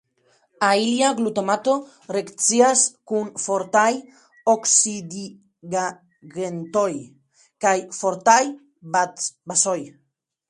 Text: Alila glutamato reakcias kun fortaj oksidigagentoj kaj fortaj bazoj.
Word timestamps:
Alila 0.67 1.09
glutamato 1.17 1.73
reakcias 2.15 2.85
kun 3.11 3.27
fortaj 3.43 3.91
oksidigagentoj 4.53 6.93
kaj 7.67 7.75
fortaj 7.99 8.39
bazoj. 8.97 9.77